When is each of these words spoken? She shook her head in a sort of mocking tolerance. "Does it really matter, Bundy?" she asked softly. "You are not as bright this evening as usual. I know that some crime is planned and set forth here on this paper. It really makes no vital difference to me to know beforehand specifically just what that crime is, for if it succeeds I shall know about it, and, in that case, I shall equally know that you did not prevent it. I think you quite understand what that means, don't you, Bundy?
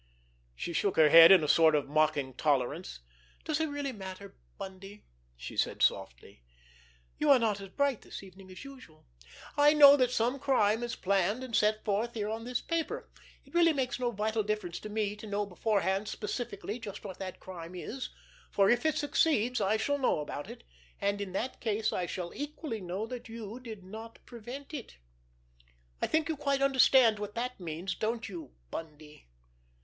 She 0.55 0.73
shook 0.73 0.95
her 0.97 1.09
head 1.09 1.31
in 1.31 1.43
a 1.43 1.47
sort 1.47 1.75
of 1.75 1.87
mocking 1.87 2.33
tolerance. 2.33 3.01
"Does 3.45 3.59
it 3.59 3.67
really 3.69 3.91
matter, 3.91 4.35
Bundy?" 4.57 5.05
she 5.37 5.53
asked 5.53 5.83
softly. 5.83 6.41
"You 7.19 7.29
are 7.29 7.37
not 7.37 7.61
as 7.61 7.69
bright 7.69 8.01
this 8.01 8.23
evening 8.23 8.49
as 8.49 8.63
usual. 8.65 9.05
I 9.57 9.73
know 9.73 9.95
that 9.97 10.09
some 10.09 10.39
crime 10.39 10.81
is 10.81 10.95
planned 10.95 11.43
and 11.43 11.55
set 11.55 11.85
forth 11.85 12.15
here 12.15 12.29
on 12.29 12.45
this 12.45 12.61
paper. 12.61 13.11
It 13.45 13.53
really 13.53 13.73
makes 13.73 13.99
no 13.99 14.09
vital 14.09 14.41
difference 14.41 14.79
to 14.79 14.89
me 14.89 15.15
to 15.17 15.27
know 15.27 15.45
beforehand 15.45 16.07
specifically 16.07 16.79
just 16.79 17.03
what 17.05 17.19
that 17.19 17.39
crime 17.39 17.75
is, 17.75 18.09
for 18.49 18.71
if 18.71 18.87
it 18.87 18.97
succeeds 18.97 19.61
I 19.61 19.77
shall 19.77 19.99
know 19.99 20.19
about 20.19 20.49
it, 20.49 20.63
and, 20.99 21.21
in 21.21 21.31
that 21.33 21.59
case, 21.61 21.93
I 21.93 22.07
shall 22.07 22.33
equally 22.33 22.81
know 22.81 23.05
that 23.05 23.29
you 23.29 23.59
did 23.59 23.83
not 23.83 24.17
prevent 24.25 24.73
it. 24.73 24.97
I 26.01 26.07
think 26.07 26.27
you 26.27 26.35
quite 26.35 26.63
understand 26.63 27.19
what 27.19 27.35
that 27.35 27.59
means, 27.59 27.93
don't 27.93 28.27
you, 28.27 28.55
Bundy? 28.71 29.27